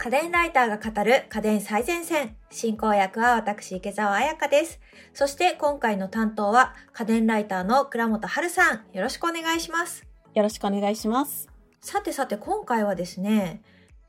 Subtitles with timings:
[0.00, 2.36] 家電ライターが語る家電最前線。
[2.50, 4.80] 進行役は私、池澤彩香です。
[5.12, 8.96] そして今回の担当は家電ライターの倉本春さん。
[8.96, 10.06] よろしくお願いします。
[10.34, 11.48] よろしくお願いします。
[11.80, 13.60] さてさて今回はですね、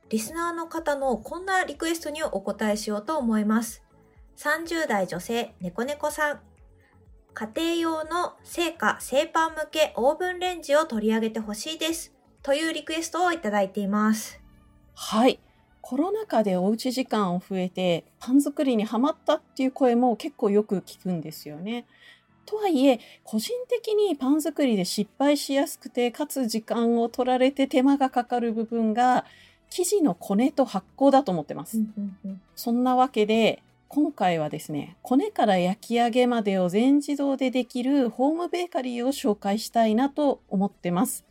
[0.09, 3.81] リスナーの方のこんなリクエストにお答えしようと思います。
[4.37, 6.39] 30代女性、猫猫さん。
[7.33, 12.13] 家庭用の製菓、製パン向けオーブンレンジを取り上げてほしいです。
[12.43, 14.39] というリクエストをいただいています。
[14.93, 15.39] はい。
[15.89, 21.87] コロナ禍でおうち時間を増えてパン作りにハマったっていう声も結構よく聞くんですよね。
[22.45, 29.25] とはいえ個人的にパン作りで失敗しやすくてかつ時間を取られて手間がかかる部分が
[29.71, 31.79] 生地のこねと発酵だと思ってます。
[32.55, 41.25] そんなわけで今回はですねこねから焼き上げまでを全自動でできるホームベーカリーを紹介したいなと思ってます。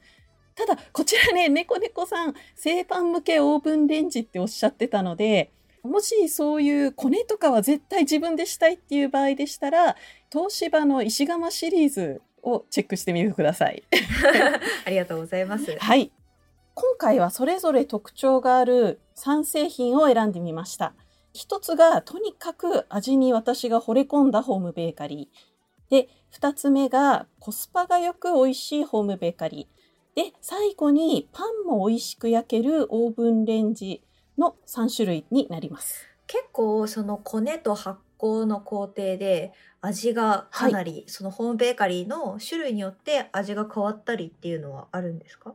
[0.59, 5.53] ただこちらね猫猫さん製パン向けオーブンレンジっておっしゃってたので
[5.85, 9.95] もしそういうコネとかは絶対自分でしたいっていう場合でしたら
[10.33, 13.85] 東芝の石窯シリーズをチェックしてみてください。
[14.85, 15.77] ありがとうございます。
[15.79, 16.11] はい。
[16.75, 20.95] 今回はそれぞれ特徴がある3製品を選んでみました。
[21.33, 25.91] 一つがとにかく味に私が惚れ込んだホームベーカリー。
[25.91, 29.78] で、二つ目がコスパがよく美味しいホームベーカリー。
[30.19, 34.03] で、最後にパンも美味しく焼けるオーブンレンジ
[34.37, 36.09] の3種類になります。
[36.27, 45.55] 結構そのコネと発酵の工程で味がかなり、そのホームベーカリーの種類によって味が変わったりっていうのはあるんですか？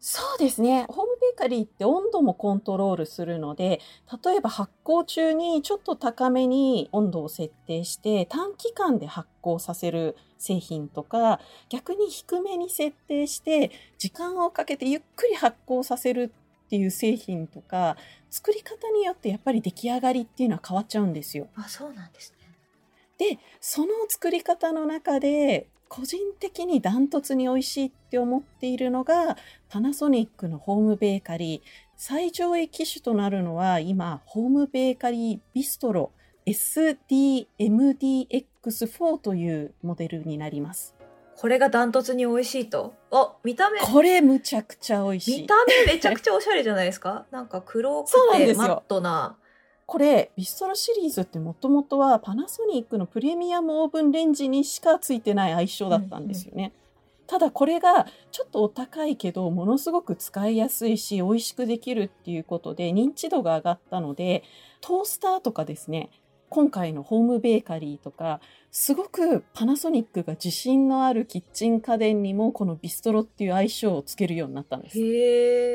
[0.00, 0.86] そうですね。
[0.88, 3.80] ホームベーカリーって温度もコントロールするので、
[4.24, 16.32] 例えば発酵中にちょっと高めに温度を設定して短期間で発酵させる製品とか、逆に低めに設定して時間をかけてゆっくり発酵させる
[16.66, 17.96] っていう製品とか、
[18.30, 21.48] 作り方によってやっぱり出来上がりっていうのは変わっちゃうんですよ。
[21.56, 22.48] あ、そうなんですね。
[23.16, 29.36] で、その作り方の中で個人的にダントツに美味しいって思っているのが
[29.68, 36.10] パナソニックのホームベーカリー最上位機種となるのは今ホームベーカリービストロ
[36.46, 40.94] SDMDX4 というモデルになります
[41.36, 42.94] これがダントツに美味しいと？
[43.10, 45.54] あ、見た目、これむちゃくちゃ美味しい見た
[45.86, 47.26] 目めちゃくちゃおしゃれじゃないですか？
[47.32, 49.36] なんか黒くてマットな。
[49.84, 56.72] これビストロシリーズってもともとはパナソニックのプレミアムオーブンレンジにしかついてない愛称だったんですよね。
[57.26, 64.44] ただこれがちょっとお高いけどものすごく使いやすいし美味しくできるっていうことで認知度が上がったので
[64.80, 66.10] トースターとかですね
[66.54, 68.38] 今回のホームベーカリーとか
[68.70, 74.96] すごくパナソニックが自信のあるキッチン家電にもこのビストロっていう愛称をつけるようになったんです。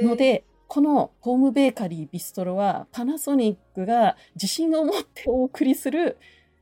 [0.07, 6.15] の、でこのホームベーカリービストロはパナソニックが自信を持ってお送りする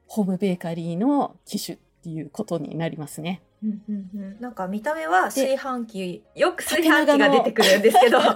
[0.07, 3.43] ホームベーカリーの機種っていうことになりますね。
[3.63, 8.17] うんうんうん、なんか見た目はで炊飯器、よく炊飯器が出てくるんですけど、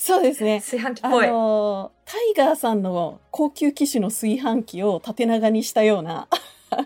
[0.00, 0.56] そうですね。
[0.56, 1.26] あ炊飯器っぽい。
[1.26, 6.26] のタイガーさんの高級機種の炊飯器を縦長にしたような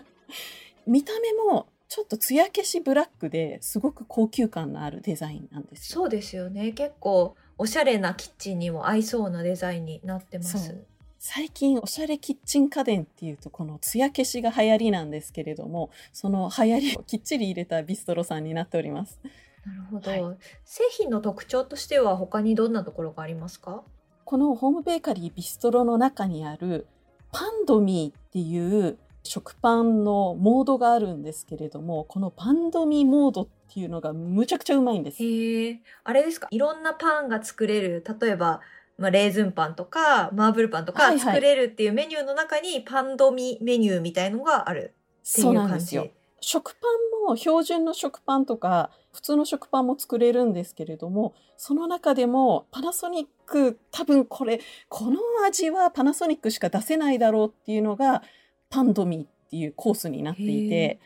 [0.85, 6.01] 見た目もちょっと艶消しブラックですごく高級感のあるデザインなんですよ。
[6.01, 6.73] そうですよね。
[6.73, 10.75] 結構おしゃれなキッチンにも合いそうなデザインになってます。
[11.17, 19.21] 最近おしゃれキッチン家電っていうとこの艶消しが流行りなんですけれどもその流行りをきっちり入れたビストロさんになっております。
[19.65, 23.83] なるほど、はい製品の特徴としては他にどんなところがありますか？
[24.23, 26.87] このホームベーカリービストロの中にある
[27.31, 35.23] パンドミーっていう食パンのモードがあるんですけれどもこのパンドミーモードっていうのがむちゃくちゃうまいんです。
[35.23, 35.79] へえ。
[36.03, 36.47] あれですか？
[36.51, 38.03] いろんなパンが作れる。
[38.21, 38.61] 例えば、
[38.97, 44.93] まあ、レーズンパンとか、マーブルパンとかはいはい作れるっていうメニューの中にパンドミメニューみたいのがある
[45.29, 45.69] っていそうう感じ。
[45.69, 46.07] なんですよ。
[46.45, 46.87] 食パ
[47.25, 58.21] ンも標準の食パンとか普通の食パンも作れるんですけれどもその中でもパナソニック多分これこの味はパナソニックしか出せないだろうっていうのが
[58.69, 60.99] パンドミっていうコースになっていへて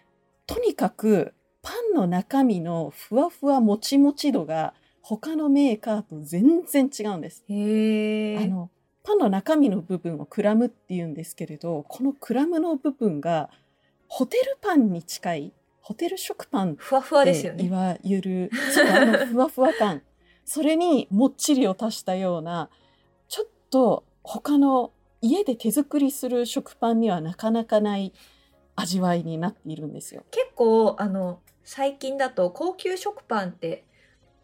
[0.46, 7.46] とにかくパンの中身のふわふわもちもち度が他のメーカーと全然違うんです。
[7.48, 8.70] あの
[9.04, 13.50] パンの中身の部分をクラムっていうんですけれどこのクラムの部分が
[14.10, 17.64] ホテルパンに近いホテル食パンっふわふわですてよね。
[17.66, 20.02] いわゆるそうあのふわふわ感
[20.46, 22.70] それにもっちりを足したような
[23.28, 24.92] ちょっと他の
[25.22, 28.14] 家で手作りする食パンにはなかなかない
[28.76, 30.24] 味わいになっているんですよ。
[30.32, 33.84] 結構、あの、最近だと高級食パンって、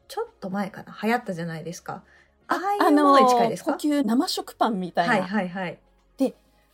[0.08, 2.04] ちょっと前かな流行ったじゃないですか。
[2.48, 3.72] ああいうものに近いですか？
[3.74, 5.14] 高級生食パンみたいな。
[5.14, 5.80] はいはいはい。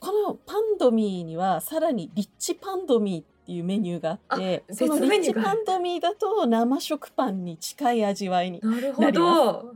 [0.01, 9.75] このパンドミーにはさらにリッチパンドミーっていうメニューがあってあそのリッチパンドミーだと生食パンに近い味わいになるほなりど。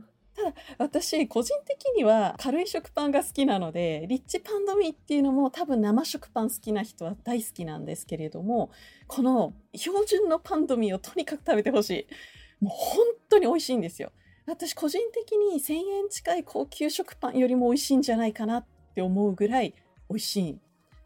[0.76, 8.70] 私個人的には軽い食パンが好きなのでリッチパンドミーっていうのも多分生食パン好きな人は大好きなんですけれども
[9.06, 12.06] この標準のパンドミーをとにかく食べてほしい。
[12.64, 14.10] もう本当に美味しいんですよ。
[14.46, 19.74] 私個人的に1000円近い高級食パンよりも美味しいんじゃないかなって思うぐらい
[20.08, 20.58] 美味しい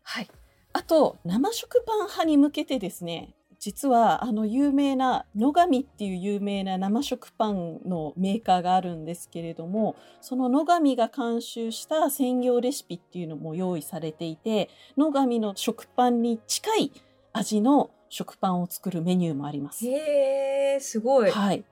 [0.03, 0.29] はい
[0.73, 16.93] あと生食パン派に向けてですね実はあの有名な野上っていう有名な生食パンのメーカーがあるんですけれどもその野上が監修した専用レシピっていうのも用意されていて野上の食パンに近い
[17.33, 19.87] 味の食パンを作るメニューもあります。
[19.87, 21.31] へえ、すごい。
[21.31, 21.65] はい、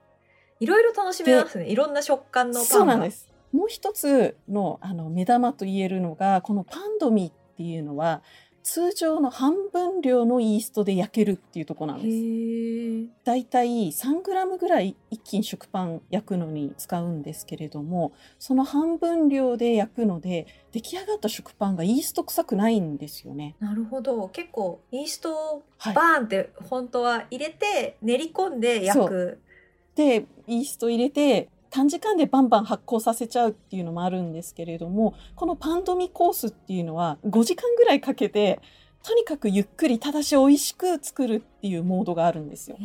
[0.59, 1.67] いろいろ楽しめますね。
[1.69, 2.65] いろんな食感のパンが。
[2.69, 3.28] そうなんです。
[3.51, 8.21] もう一つのあの目玉と言えるのがこのパンドミっていうのは
[8.61, 13.25] 通常の半分量のイーストで焼けるっていうところなんです。
[13.25, 23.55] だいたい 3g ぐらい一気に食パン焼くのに使うんですけれどもその半分量で焼くので出来上がった食パンがイースト臭くないんですよね。
[23.59, 24.27] なるほど。
[24.29, 29.39] 結構、イーストをはいバーンって本当は入れて、練り込んで焼く。
[29.95, 38.59] でイースト入れて短時間でバンバン発酵させちゃうっていうのもあるんですけれどもこのパンドミコースっていうのは5時間ぐらいかけて
[39.03, 42.77] とにかくゆっくりただし美味しく作るっていうモードがあるんですよ。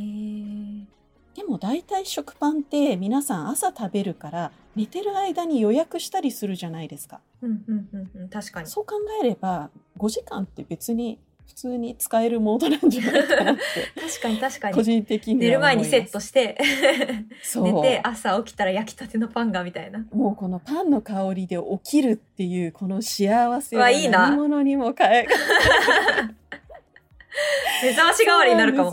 [1.35, 8.29] でも大体食パンって皆さん朝食べるから寝てる間に予約したりするじゃないですかうんうんうんうん。
[8.29, 8.69] 確かに。
[8.69, 13.63] そう考えれば5時間って別に普通に使えるモードなんじゃないかなって。
[14.01, 14.85] 確かに確か個に。
[14.85, 16.59] 人的に寝る前にセットしして、
[17.57, 20.05] 寝て朝起きたら焼きたてのパンがみたいな。
[20.13, 23.29] もうこのパンの香りで起きるっていうこの幸
[23.61, 24.31] せはうわいいな。
[24.31, 25.27] 何物にも変え
[27.83, 28.93] 目覚まし代わりになるかも。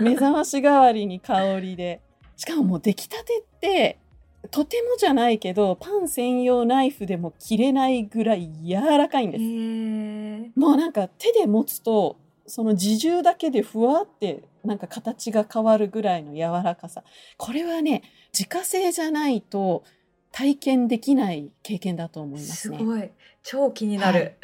[0.00, 2.00] 目覚まし代わりに香りで。
[2.36, 3.98] しかももう出来たてって
[4.50, 9.42] とてもじゃないけどパン専用ナイフでも切れないぐらい柔らかいんです、
[10.56, 12.16] もうなんか手で持つと
[12.46, 17.04] その自重だけでふわってなんか形が変わるぐらいの柔らかさ
[17.36, 18.02] これはね
[18.32, 19.84] 自家製じゃないと
[20.32, 22.78] 体験できない経験だと思いますね。
[22.78, 23.10] すごい。
[23.42, 24.36] 超気になる。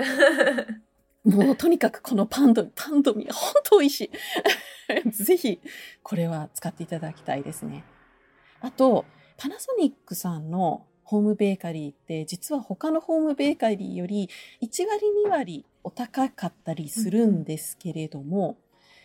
[1.25, 4.11] もうとにかくこのパンドパンドミ本当美味し
[5.05, 5.11] い。
[5.11, 5.61] ぜひ
[6.03, 7.85] これは使っていただきたいですね。
[8.61, 9.05] あと
[9.37, 14.29] パナソニックさんのホームベーカリーって実は他のホームベーカリーより
[14.63, 18.57] 1割2割お高かったりするんですけれども、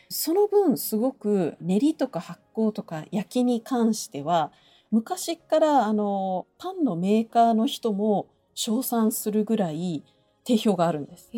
[0.09, 4.51] その分すごく練りとか発酵とか焼きに関しては
[4.91, 10.03] 昔からあのパンのメーカーの人も称賛するぐらい
[10.45, 11.29] 定評があるんです。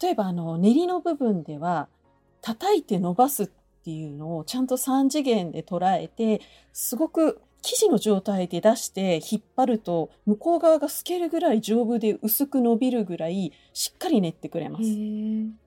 [0.00, 1.88] 例えばあの練りの部分では
[2.40, 3.50] 叩いて伸ばすっ
[3.84, 6.40] ていうのをちゃんと3次元で捉えて
[6.72, 14.84] すごく生地の状態で出して引っ張ると向こう側が透けるぐらい丈夫で薄く伸びるぐらいしっかり練ってくれます。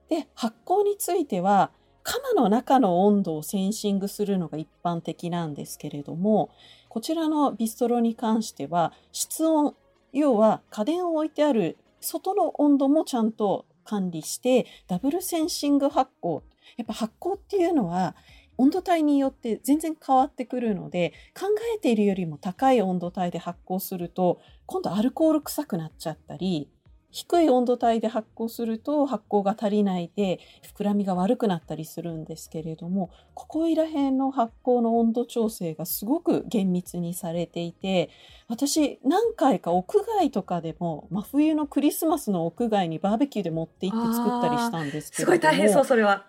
[0.08, 1.70] で発酵については
[2.02, 6.50] 釜の中の温度をセンシングするのが一般的なんですけれども
[6.88, 9.74] こちらのビストロに関しては室温
[10.12, 16.42] 要は家電を置いてある外の温度もちゃんと管理してダブルセンシング発酵
[16.76, 18.14] やっぱ発酵っていうのは
[18.58, 26.70] 温度帯によって全然変わってくるので考えているよりも高い温度帯で発酵すると今度アルコール臭くなっちゃったり
[27.16, 30.38] 低い温度帯で発酵すると発酵が足りないで
[30.76, 38.10] 膨らみが悪くなったりするんですけれどもここいら辺の発酵の温度調整がすごく厳密にされていて
[38.48, 46.26] 私何回か屋外とかでも真冬のクリスマスの屋外にバーベキューで持って行って作ったりしたんですけどもごい大変そう、それは。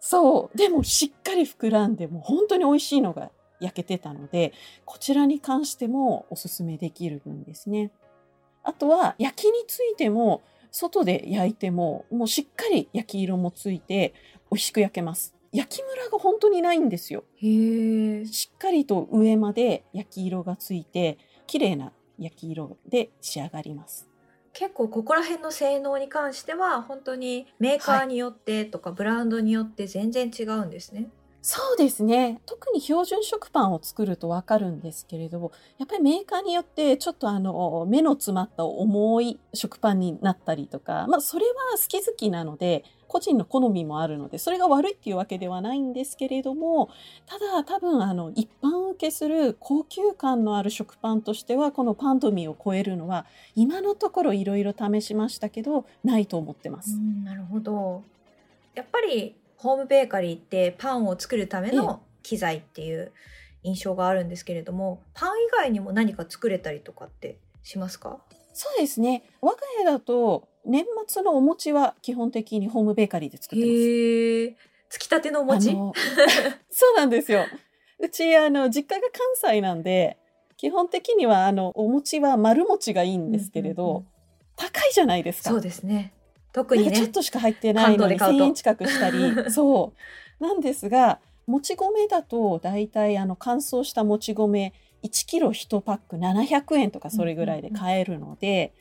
[0.00, 4.52] そうでもしっかり膨らんでもう本当に美味しいのが焼けてたので
[4.84, 7.90] こちらに関してもおすすめできる分ですね。
[8.62, 14.14] あとは焼きについても外で焼いてももうしっかり焼き色もついて
[14.50, 15.34] 美味しく焼けます。
[15.52, 17.24] 焼きムラが本当にないんですよ。
[17.36, 18.26] へえ。
[18.26, 24.08] しっかりと上まで焼き色がついて綺麗な焼き色で仕上がります。
[24.52, 31.08] 結構ここら辺の性能に関しては本当にメーカーによってとかブランドによって全然違うんですね。
[31.42, 32.40] そうですね。
[32.44, 46.90] 特に標準食パンを作るとわかるんですけれど、やっぱりメーカーによってちょっとあの、目の詰まった重い食パンになったりとか、まあそれは好き好きなので、個人の好みもあるので、それが悪いっていうわけではないんですけれども、
[47.26, 53.24] ただ多分あの、一般受けする高級感のある食パンとしては、このパンドミーを超えるのは、
[53.56, 56.98] 今のところいろいろ試しましたけど、ないと思ってます。
[57.24, 58.02] なるほど。
[58.74, 63.12] やっぱりホームベーカリーってパンを作るための機材っていう
[63.62, 68.20] 印象があるんですけれども、パン以外にも何か作れたりとかってしますか？
[68.54, 69.22] そうですね。
[69.42, 74.96] 我が家だと、年末のお餅は基本的にホームベーカリーで作ってます。
[74.96, 75.70] つきたてのお餅？
[76.70, 77.44] そうなんですよ。
[77.98, 80.16] うち、あの、実家が関西なんで、
[80.56, 84.06] 基本的には、あの、お餅は丸餅がいいんですけれど、うんうんうん
[84.60, 85.48] 高いじゃないですか。
[85.48, 86.12] そうですね。
[86.52, 87.08] 特にねちょっ。
[87.08, 89.18] としか入ってないので買うと1000円近くしたり、
[89.50, 89.92] そ
[90.40, 90.42] う。
[90.42, 98.72] なんですが、もち米だと、だいたいあの、乾燥したもち米、1キロ1パック700円とかそれぐらいで買えるので、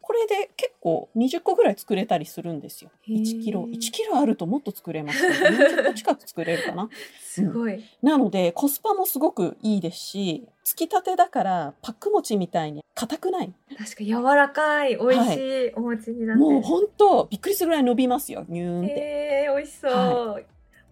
[0.00, 2.90] これで結構20個ぐらい作れたりするんですよ。
[3.02, 3.64] へー1キロ。
[3.64, 5.30] 1キロあるともっと作れますよ。
[5.30, 6.88] 40個近く作れるかな。
[7.20, 7.84] すごい。
[8.00, 13.54] なので、コスパもすごくいいですし、つきたてだから、パック餅みたいに硬くない？
[13.78, 16.50] 確か柔らかい、美味しいお餅になってる。
[16.50, 18.44] もうほんと、びっくりするぐらい伸びますよ。
[18.48, 18.92] ニューンって。
[18.92, 19.90] へえ、美味しそう。
[19.90, 20.40] は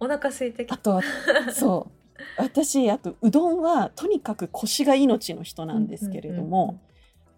[0.01, 0.75] お腹空いてきた。
[0.75, 1.03] あとは、
[1.53, 2.23] そう。
[2.39, 6.81] 私、あと、うどんは、とにかく腰が命の人なんですけれども、うんうんうん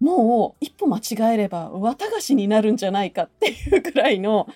[0.00, 4.48] もう一歩間違えれば綿菓子になるんじゃないかっていうぐらいの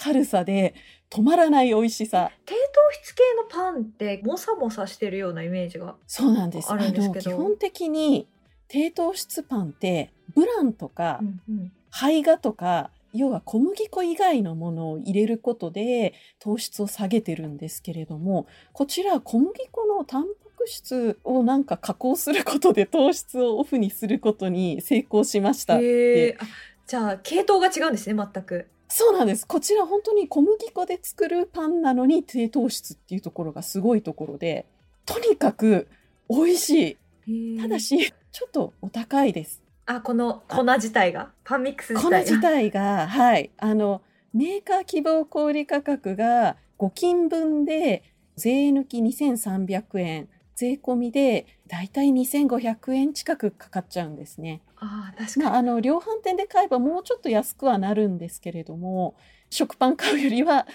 [0.00, 0.74] 軽さで
[1.10, 2.30] 止まらない美味しさ。
[2.46, 2.60] 低糖
[3.02, 5.96] 質系のパンってもさもさしてるようなイメージが。
[6.06, 6.72] そうなんです。
[6.72, 8.26] あるんですけどの基本的に
[8.68, 25.78] 低糖質パンってブランとかうんうん胚芽とか要は小麦粉以外のものを入れることで糖質を下げてるんですけれどもこちら小麦粉のタンパク質をなんか加工することで糖質をオフにすることに成功しました。
[25.78, 26.36] へえ。
[26.38, 26.44] あ
[26.86, 28.66] じゃあ系統が違うんですね、全く。
[28.90, 29.46] そうなんです。
[29.46, 34.66] こちら本当に小麦粉で作るパンなのに低糖質っていうところがすごいところで、
[35.06, 35.88] とにかく
[36.28, 37.60] 美味しい。
[37.60, 39.62] ただし、ちょっとお高いです。
[39.86, 42.18] あ、この粉自体が、パンミックス自体が？
[42.18, 43.50] 粉自体が、はい。
[43.56, 48.02] あの、メーカー希望小売価格が5金分で
[48.36, 54.60] 税抜き2300円、税込みでだいたい2500円近くかかっちゃうんですね。
[54.80, 55.46] ああ、確かに。
[55.46, 59.14] まあ、あの量販店で買えばもうちょっと安くはなるんですけれども
[59.50, 60.66] 食パン買うよりは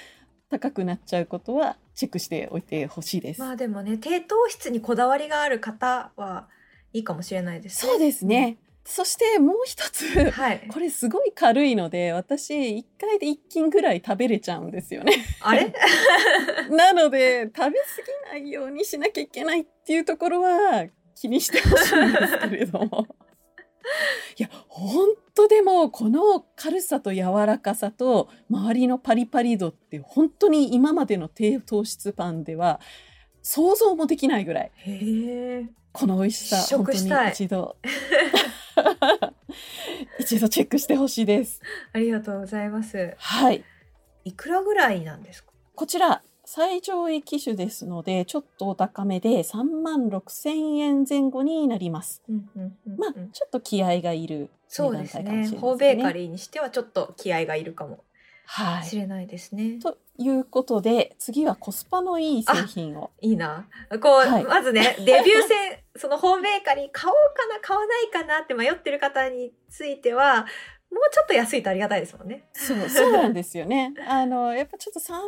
[0.50, 3.42] 高くなっちゃうことはチェックしておいてほしいです。
[3.42, 6.48] まあでもね、低糖質にこだわりがある方は
[6.94, 7.92] いいかもしれないですね。
[7.92, 8.58] そうですね。
[8.88, 10.68] そしてもう一つはい。
[10.72, 15.14] これすごい軽いので私1回で1斤ぐらい食べれちゃうんですよね。
[15.42, 15.74] あれ？
[16.70, 20.86] なので食べ過ぎないようにしなきゃいけないっていうところは
[21.16, 23.08] 気にしてほしいんですけれども。
[24.38, 32.80] いや本当でもこの軽さと柔らかさと周りのパリパリ度って本当に今までの低糖質パンでは
[33.42, 34.72] 想像もできないぐらい。
[35.92, 36.98] この美味しさ本当に
[37.32, 37.78] 一度
[40.20, 41.62] 一度チェックしてほしいです。
[41.94, 43.14] ありがとうございます。
[43.18, 43.64] はい。
[44.26, 45.52] いくらぐらいなんですか？
[45.76, 52.22] こちら、最上位機種ですので、ちょっとお高めで3万6千円前後になります。
[52.30, 55.24] うんうんうんうんまあ、ちょっと気合がいるそうですね。
[55.24, 55.60] 値段帯かもしれませんね。
[55.60, 58.04] ホーベーカリーにしてはちょっと気合がいるかも
[58.46, 58.84] はい。
[58.84, 59.80] しれないですね。
[59.80, 63.12] ということで、次はコスパのいい製品を。
[63.22, 63.68] いいな。
[64.02, 70.46] こう、はいまずね、 デビュー戦、そのホームベーカリー買おうかな、買わないかなって迷ってる方については、
[71.12, 72.44] ちょっと安いとありがたいですもんね。
[72.54, 73.94] そう、そうなんですよね。
[74.08, 75.22] あの、やっぱちょっと3万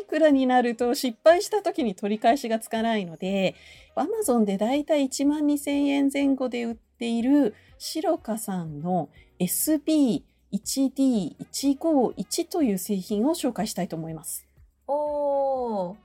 [0.00, 3.54] いくらになると失敗した時に取り返しがつかないので、
[3.94, 9.08] アマゾンでだいたい1万2000円前後で売っているシロカさんの
[10.52, 14.46] SB1D151 という製品を紹介したいと思います。
[14.86, 15.96] おー。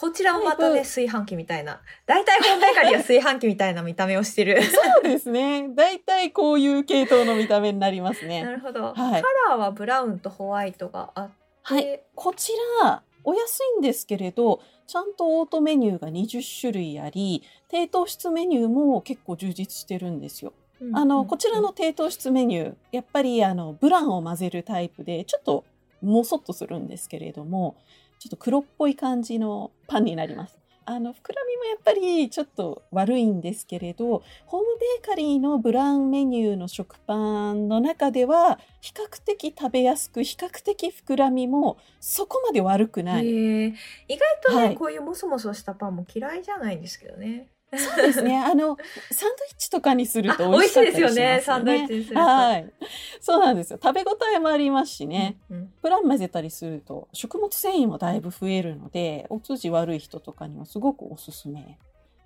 [0.00, 1.80] こちらもまたね、炊飯器みたいな。
[2.06, 4.62] 大体ホームベーカリーは炊飯器みたいな見た目をしてる。
[4.62, 5.68] そうですね。
[5.74, 8.44] だいたいこういう系統の見た目になりますなね。
[8.44, 8.92] るほど。
[8.92, 9.06] はいカ
[9.50, 11.32] ラーはブラウンとホワイトがあって、
[11.62, 12.00] はい。
[12.14, 20.52] こちら、お安いんですけれど、ちゃんとオートメニューが20種類あり、低糖質メニューも結構充実してるんですよ。
[20.80, 25.64] うんあの、うんこちらの低糖質メニュー、やっぱりあの、ブランを混ぜるタイプで、ちょっと
[26.02, 27.76] もそっとするんですけれども、
[28.18, 30.58] ちょっと黒っぽい感じのパンになります。
[30.90, 43.26] あの、膨らみもやっぱりちょっと悪いんですけれど、ホームベーカリーのブランメニューの食パンの中では、比較的食べやすく、比較的膨らみもそこまで悪くない。
[43.28, 43.72] 意
[44.08, 47.48] 外とね、はいこういうモソモソしたパンも嫌いじゃないんですけどね。
[47.76, 48.38] そうですね。
[48.38, 48.76] あの、
[49.10, 52.20] サンドイッチとかにするあと美味しい美味しかったりしますですよね、サンドイッチにすると。
[52.22, 52.72] はい。
[53.20, 53.78] そうなんですよ。
[53.82, 55.36] 食べ応えもありますしね。
[55.50, 61.78] うんプラン混ぜたりすると食物繊維もだいぶ増えるので、お通じ悪い人とかにはすごくおすすめ。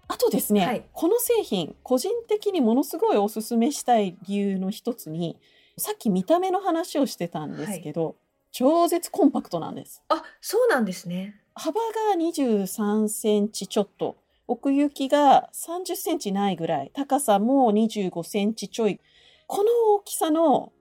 [0.08, 5.38] あとですね、はいこの製品、個人的にものすごいおすすめしたい理由の一つに、
[5.76, 8.16] さっき見た目の話をしてたんですけど、
[8.52, 10.02] 超絶コンパクトなんです。
[10.08, 11.40] あ、そうなんですね。
[11.54, 14.16] 幅が23センチちょっと。
[14.46, 16.90] 奥行きが30センチないぐらい。
[16.94, 19.00] 高さも25センチちょい。
[19.46, 20.72] この大きさの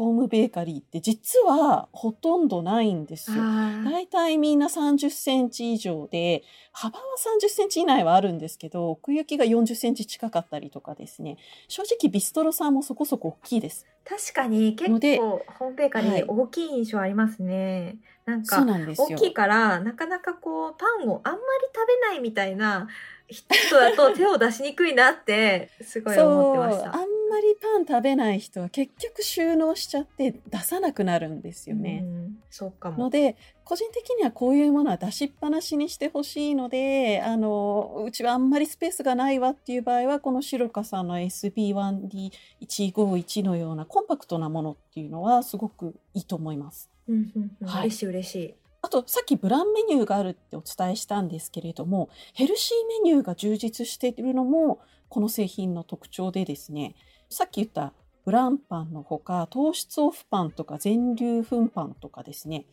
[0.00, 3.36] ホームベーカリーって実はほとんどないんですよ。
[3.42, 6.42] あー大体みんな30センチ以上で、
[6.72, 11.36] 幅は30センチ以内はあるんですけど、奥行きが40センチ近かったりとかですね。
[11.68, 13.84] 正直ビストロさんもそこそこ大きいです。
[14.06, 14.88] 確かに結
[15.18, 17.98] 構ホームベーカリはいー大きい印象ありますね。
[18.24, 19.08] なんそうかなんですよ。
[19.08, 22.88] 大きいからなかなかこうパンをあんまり食べないみたいな
[23.30, 26.98] 人だと手を出しにくいなってすごい思ってましそうあんた。
[27.30, 32.00] まりパン食べない人は結局収納しちゃって出さなくなるんですよね。
[32.02, 33.10] うんそうかもの。
[33.10, 46.90] で個人的にはこういうものは出しっぱなしにしてほしいのであのうちはあんまりスペースがないわっていう場合はこのシロカさんの SB1D151 のようなコンパクトなものっていうのはすごくいいと思います。
[47.08, 48.54] うんうんうんはい嬉しい嬉しい。
[48.82, 56.94] あとさっきブランメニューがあるってお伝えしたんですけれどもヘルシーメニューが充実しているのもこの製品の特徴でですね。
[57.28, 57.92] さっき言った
[58.24, 62.66] ブランパンのほか糖質オフパンとか全粒粉パンとかですね。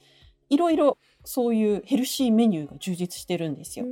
[0.49, 3.85] いろいろそういうヘルシーメニューが充実してるんですよ。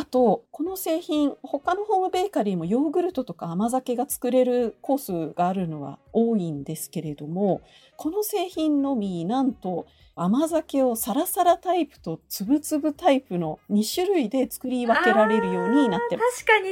[0.00, 7.60] うんあとこの製品他のホームベーカリーもヨーグルトとか甘酒が作れるコースがあるのは多いんですけれども
[7.98, 9.86] この製品のみなんと
[10.16, 16.46] 甘酒をサラサラタイプとつぶつぶタイプの2種類で作り分けられるようになってます。
[16.46, 16.70] 確かに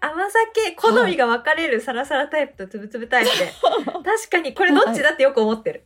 [0.00, 3.52] 甘酒好みが分かれるサラサラタイプとつぶつぶタイプで、
[4.04, 5.84] 確かにこれどっちだってよく思ってる。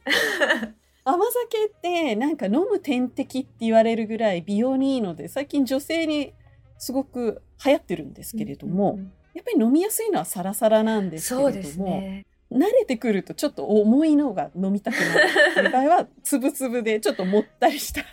[1.04, 6.34] 甘酒ってなんか飲む点滴って言われるぐらい美容にいいので最近女性に
[6.84, 12.24] すごく流行ってるんですけれども、うんうんやっぱり飲みやすいのはサラサラなんですけれどもね。
[12.52, 18.04] 慣れてくるとちょっと重いのが飲みたくなる場合はつぶつぶでちょっともったりした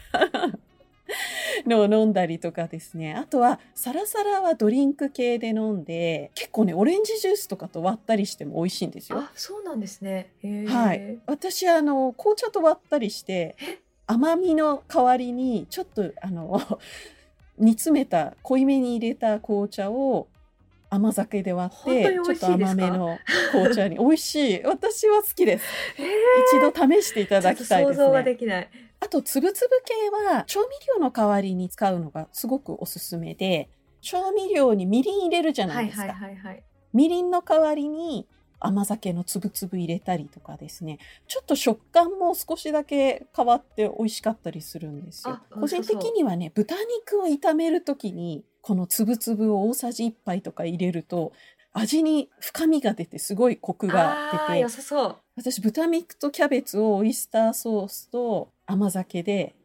[1.68, 9.20] のを飲んだりとかですねあとはサラサラはドリンク系で飲んで結構ねオレンジジュースとかと割ったりしても美味しいんですよ。
[9.20, 10.32] あ、そうなんですね。
[10.68, 11.20] はい。
[11.28, 13.56] 私あの紅茶と割ったりして
[14.08, 16.80] 甘みの代わりにちょっとあの
[17.58, 20.28] 煮詰めた濃いめに入れた紅茶を
[20.90, 23.18] 甘酒で割ってちょっと甘めの
[23.52, 23.98] 紅茶に。
[23.98, 24.64] 美味しい。
[24.64, 25.66] 私は好きです。
[25.96, 26.08] へー。
[26.58, 28.24] 一度試していただきたいですね。
[28.24, 28.70] できない。
[29.00, 29.94] あとつぶつぶ系
[30.34, 33.70] は調味料の代わりに使うのがすごくおすすめで
[34.02, 36.64] 調味料にみりん入れるじゃなはいいですか、はいはいはい。
[36.94, 38.28] みりんの代わりに
[38.62, 41.00] 甘酒のつぶつぶ入れたりとかですね。
[41.28, 45.36] ちょっと食感も少しだけ変わって美味しかったりするんですよ。
[45.36, 51.34] あ個人的にはね豚肉を炒める時にこのつぶつぶを大さじ1杯とか入れると
[51.74, 55.15] 味に深みが出てすごいコクが出て良さそう。
[55.36, 59.56] 私豚肉とキャベツをオイスターソースと甘酒で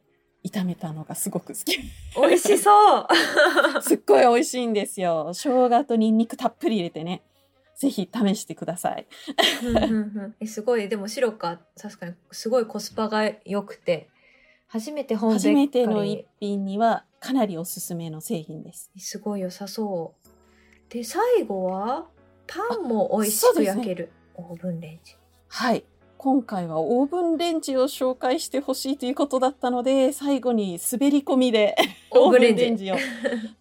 [0.45, 1.79] 炒めたのがすごく好き。
[2.17, 3.07] 美味しそう。
[3.83, 5.33] すっごい美味しいんですよ。
[5.35, 7.23] 生姜とニンニクたっぷり入れてね
[7.77, 9.07] ぜひ試してください
[9.65, 14.09] うんうんうんえすごい、でも白か、確かにすごいコスパが良くて、
[14.69, 18.91] 初めてホームベーカ初めての一品にはかなりおすすめの製品です。
[18.97, 20.93] すごい良さそう。
[20.93, 22.07] で、最後は、
[22.47, 24.11] パンも美味しく焼ける。
[24.35, 25.17] オーブンレンジ。
[25.49, 25.85] はい。
[26.19, 31.77] 今回はオーブンレンジを紹介してほしいということだったので、最後に滑り込みで
[32.11, 32.97] オーブンレンジを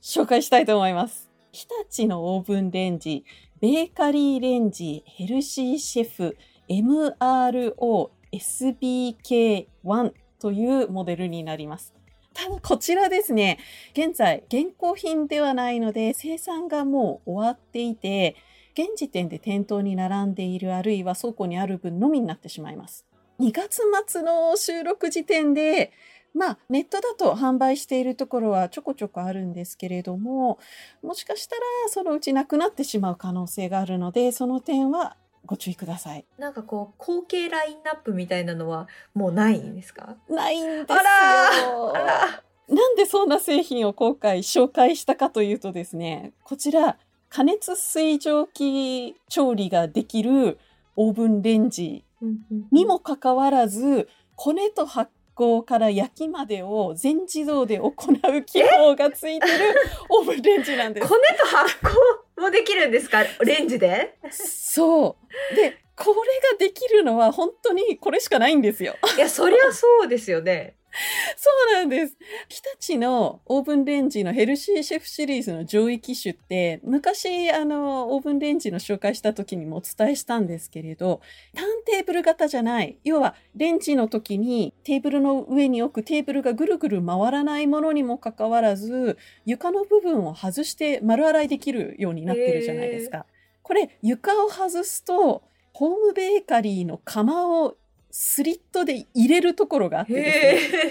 [0.01, 1.30] 紹介したいと思います。
[1.51, 3.23] 日立のオーブンレンジ、
[3.61, 6.37] ベーカリーレンジ、ヘルシーシェフ、
[6.67, 11.93] MRO SBK1 というモデルになります。
[12.33, 13.59] ただこちらですね、
[13.93, 18.35] 現在現行品ではないので生産がもう終わっていて、
[18.73, 23.05] 現時点で店頭に並んでいるあるいは倉庫にある分のみになってしまいます。
[23.39, 25.93] 2月末の収録時点で、
[26.35, 30.59] まあ、ネットだと販売しているところはちょこちょこあるんですけれども、
[31.01, 36.25] もしかしたらそのうちなくなってしまう可能性があるので、その点はご注意ください。
[36.37, 40.17] なんかこう、後継ラインナップみたいなのはもうないんですか？
[40.29, 40.99] ないんですよ。
[40.99, 41.09] あら
[41.93, 46.97] あらなんでそんな製品を今回紹介したかというとですね、こちら、
[47.29, 50.57] 加熱水蒸気調理ができる
[50.95, 52.03] オーブンレンジ
[52.71, 59.53] にもかかわらず、骨と発酵から焼きまでを全自動で行う機能がついてる
[60.09, 61.07] オーブンレンジなんです。
[61.07, 61.77] 骨と発
[62.37, 63.23] 酵もできるんですか？
[63.41, 64.17] レンジで？
[64.31, 65.17] そ
[65.53, 65.55] う。
[65.55, 68.95] で、これができるのは本当にこれしかないんですよ。
[69.17, 70.75] いや、そりゃそうですよね。
[71.36, 72.17] そうなんです。
[72.49, 72.62] 日
[72.93, 81.21] 立のオーブンレンジのヘルシーシェフシリーズの上位機種って、昔、あの、オーブンレンジの紹介した時にもお伝えしたんですけれど、
[81.53, 82.97] ターンテーブル型じゃない。
[83.03, 93.25] 要は、レンジの時にテーブルの上に置くテーブルがぐるぐる回らないものにもかかわらず、床の部分を外して丸洗いできるようになってるじゃないですか。
[93.62, 97.75] これ、床を外すと、ホームベーカリーの釜を
[98.17, 100.84] スリットで入れるところがあってですね。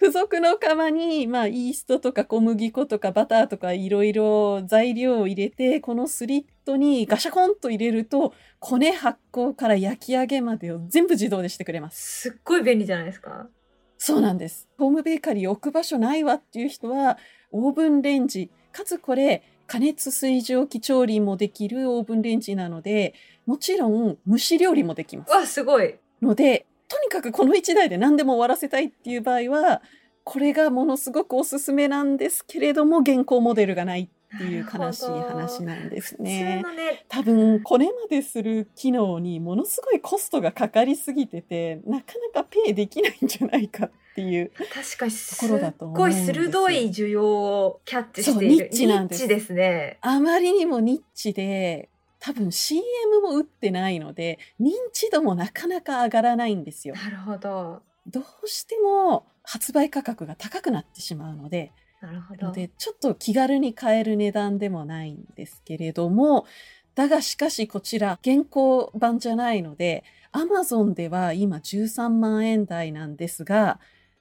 [0.00, 12.22] 付属の釜に、まあ、イーストとか小麦粉とかバターとかいろいろ材料を入れて、このスリットにガシャコンと入れると、骨発酵から焼き上げまでを全部自動でしてくれます。
[12.22, 13.48] すっごい便利じゃないですか。
[13.98, 14.66] そうなんです。
[14.78, 17.18] ホームベーカリー置く場所ないわっていう人は、
[17.50, 23.12] オーブンレンジ、かつこれ、加熱水蒸気調理もできるオーブンレンジなので、
[23.44, 25.32] もちろん蒸し料理もできます。
[25.32, 25.96] わ、すごい。
[26.22, 29.82] ので、とにかくこの1台で何でも終わらせたいっていう場合は、
[30.24, 48.56] これがものすごくおすすめなんですけれども、現行モデルがないっていう悲しい話なんですねね、多分これまでする機能にものすごいコストがかかりすぎててなかなかペイできないんじゃないかっていう確かにすっごい鋭い需要をキャッチしている。
[48.56, 49.98] そうニッチなんですニッチですね。
[50.00, 51.88] あまりにもニッチで
[52.26, 52.82] 多分 CM
[53.22, 56.96] も打ってないので認知度もなかなか上がらないんですよ。
[56.96, 57.82] なるほど。
[58.04, 61.70] どうしても発売価格が高くなってしまうので
[62.02, 62.48] なるほど。
[62.48, 66.46] のでちょっと気軽に買える値段でもないんですけれども
[66.96, 73.78] だがしかしこちら現行版じゃないので Amazon では今13万円台なんですが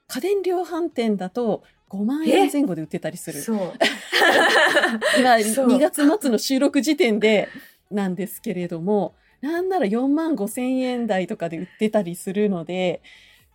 [0.08, 3.58] 家電量販店だと5万円前後で売ってたりするそう。
[5.18, 7.50] 今そう2月末の収録時点で
[7.92, 13.02] なんですけれどもなんなら4万5千円台とかで売ってたりするので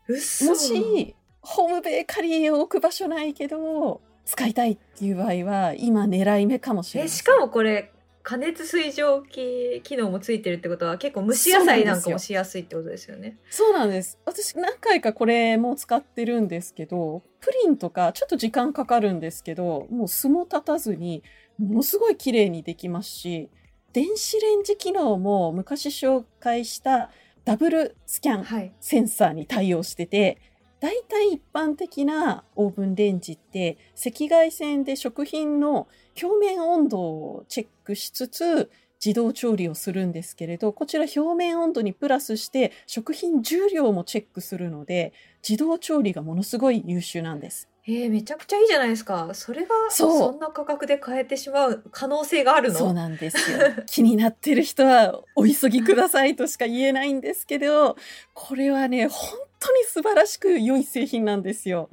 [0.08, 0.46] 嘘。
[0.46, 7.90] もしホームベーカリーを置く場所ないけど使いたいっていう場合は今狙い目かもしれえ、ないしかもこれ、
[8.22, 13.38] 加熱水蒸気機能もついてるってことは結構蒸し野菜なんかもしやすいってことですよね。
[13.50, 14.18] そうなんです。
[14.26, 21.22] 私何回かこれも使ってるんですけどプリンとかちょっと時間かかるんですけどもう素も立たずに
[21.58, 23.48] ものすごい綺麗にできますし
[23.92, 27.10] 電子レンジ機能も昔紹介した
[27.44, 28.72] ダブルスキャンはい。
[28.80, 30.38] センサーに対応してて、
[30.78, 35.88] 大体一般的なオーブンレンジって赤外線で食品の
[36.22, 38.70] 表面温度をチェックしつつ
[39.04, 45.12] 自動調理をするんですけれど、こちら表面温度にプラスして食品重量もチェックするので、
[45.46, 47.69] 自動調理がものすごい優秀なんです。
[47.86, 49.30] えー、めちゃくちゃいいじゃないですか。
[49.32, 52.78] それが、そんな価格で買えてしまう可能性があるの？
[52.78, 53.58] そうなんですよ。
[53.86, 57.96] 気になってる人はお急ぎくださいとしか言えないんですけど、
[58.34, 61.88] これはね、本当に素晴らしく良い製品なんですよ。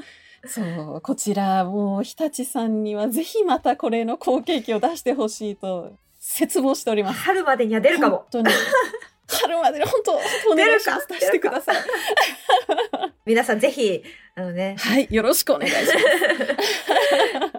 [0.46, 0.62] そ
[0.98, 7.20] う、こちらもう日立さんにはぜひまたこれの後継機を出してほしいと切望しております。
[7.20, 8.18] 春までには出るかも。
[8.18, 8.50] 本当に。
[9.28, 11.08] 春まで本当、本当お願いします。
[11.08, 11.76] 出してください。
[13.26, 14.04] 皆さんぜひ、
[14.36, 15.96] あのね、はい、よろしくお願いします。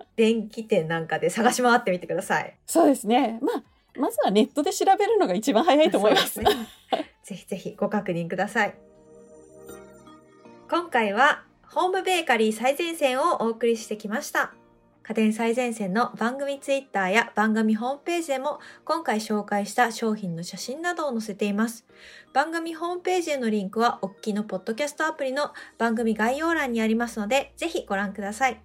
[0.17, 2.57] 電気店なんかで探し回ってみてください。
[2.67, 3.39] そうですね。
[3.43, 3.63] まあ、
[3.99, 6.35] まずはネットで調べるのが一番早いと思います。
[6.35, 6.47] すね
[7.23, 8.75] ぜひぜひご確認ください。
[10.71, 14.55] 今回はホームベーカリー最前線をお送りしてきました。
[15.09, 21.87] 家電最前線の番組ツイッターや番組ホームページでも今回紹介した商品の写真などを載せています。
[22.35, 28.61] 番組ホームページへのリンクはお聞きのポッドキャストアプリの番組概要欄にありますので、ぜひご覧ください。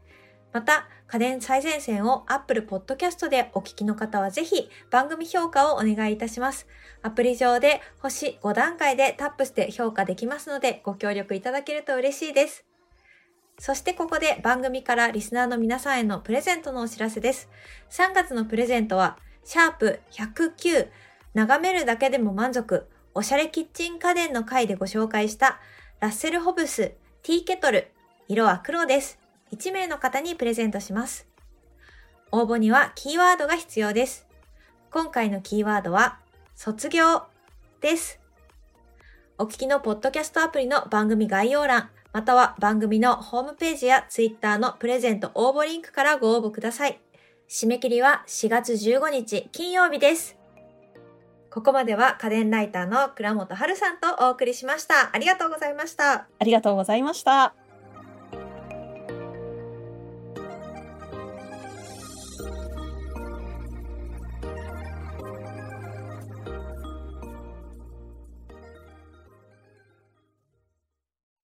[0.52, 6.68] また、家電最前線を Apple Podcast でお聞きの方はぜひ番組評価をお願いいたします。
[7.04, 12.73] アプリ上で星5段階でタップして評価できますのでご協力いただけると嬉しいです。
[13.60, 17.50] そしてここで番組からリスナーの皆さんへのプレゼントのお知らせです。
[17.92, 20.90] 3月のプレゼントは、シャープ109、
[21.34, 25.60] 眺めるだけでも満足、おしゃれキッチン家電の回でご紹介した
[26.00, 27.92] ラッセルホブスティーケトル、
[28.28, 29.20] 色は黒です。
[29.52, 31.28] 1名の方にプレゼントします。
[32.32, 34.28] 応募にはキーワードが必要です。
[34.90, 36.20] 今回のキーワードは、
[36.56, 37.24] 卒業
[37.82, 38.20] です。
[39.38, 47.02] お聞きのポッドキャストアプリの番組概要欄、または番組のホームページやツイッターのプレゼント応募リンクからご応募ください。
[47.50, 50.38] 締め切りは4月15日金曜日です。
[51.50, 55.10] ここまでは家電ライターの倉本春さんとお送りしました。
[55.14, 56.14] ありがとうございました。
[56.14, 57.56] ありがとうございました。